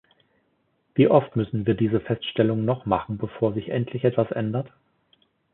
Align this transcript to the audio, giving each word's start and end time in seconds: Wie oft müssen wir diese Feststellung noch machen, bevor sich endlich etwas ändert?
Wie 0.95 1.07
oft 1.09 1.35
müssen 1.35 1.67
wir 1.67 1.75
diese 1.75 1.99
Feststellung 1.99 2.65
noch 2.65 2.87
machen, 2.87 3.19
bevor 3.19 3.53
sich 3.53 3.69
endlich 3.69 4.03
etwas 4.03 4.31
ändert? 4.31 4.71